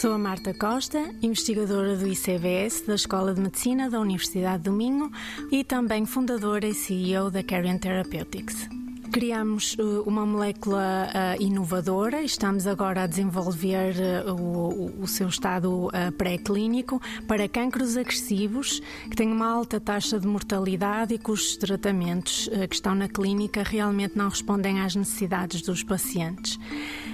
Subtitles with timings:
[0.00, 5.10] Sou a Marta Costa, investigadora do ICBS da Escola de Medicina da Universidade do Minho
[5.50, 8.68] e também fundadora e CEO da Carrion Therapeutics.
[9.10, 17.02] Criamos uh, uma molécula uh, inovadora, estamos agora a desenvolver uh, o, seu estado pré-clínico
[17.26, 18.80] para cancros agressivos
[19.10, 24.16] que têm uma alta taxa de mortalidade e cujos tratamentos que estão na clínica realmente
[24.16, 26.56] não respondem às necessidades dos pacientes.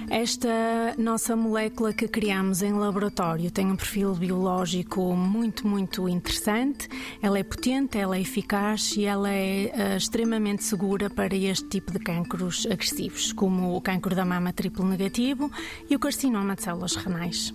[0.09, 6.87] Esta nossa molécula que criamos em laboratório tem um perfil biológico muito, muito interessante.
[7.21, 11.99] Ela é potente, ela é eficaz e ela é extremamente segura para este tipo de
[11.99, 15.51] cancros agressivos, como o cancro da mama triplo negativo
[15.89, 17.53] e o carcinoma de células renais.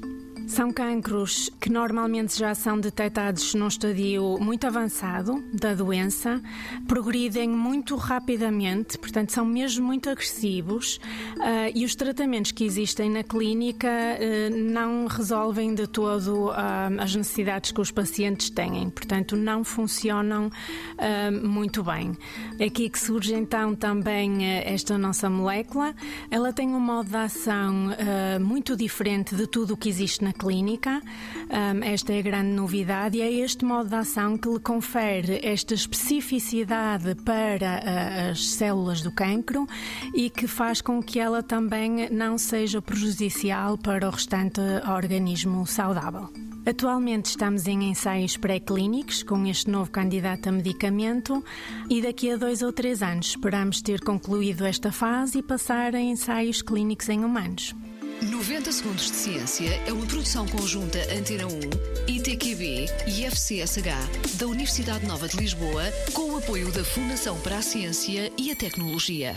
[0.50, 6.42] São cancros que normalmente já são detectados num estadio muito avançado da doença,
[6.88, 10.96] progridem muito rapidamente, portanto, são mesmo muito agressivos
[11.36, 16.52] uh, e os tratamentos que existem na clínica uh, não resolvem de todo uh,
[16.98, 20.50] as necessidades que os pacientes têm, portanto, não funcionam
[21.42, 22.16] muito bem.
[22.58, 25.94] É aqui que surge então também esta nossa molécula.
[26.30, 27.90] Ela tem um modo de ação
[28.40, 31.02] muito diferente de tudo o que existe na clínica.
[31.82, 35.74] Esta é a grande novidade e é este modo de ação que lhe confere esta
[35.74, 39.66] especificidade para uh, as células do cancro
[40.14, 46.30] e que faz com que ela também não seja prejudicial para o restante organismo saudável.
[46.64, 51.42] Atualmente estamos em ensaios pré-clínicos com este novo candidato a medicamento
[51.88, 56.00] e daqui a dois ou três anos esperamos ter concluído esta fase e passar a
[56.00, 57.74] ensaios clínicos em humanos.
[58.22, 61.60] 90 Segundos de Ciência é uma produção conjunta Antena 1,
[62.06, 67.62] ITQB e FCSH da Universidade Nova de Lisboa, com o apoio da Fundação para a
[67.62, 69.34] Ciência e a Tecnologia.